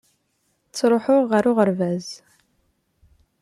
Ttruḥuɣ 0.67 1.23
ɣer 1.31 1.43
uɣerbaz. 1.51 2.07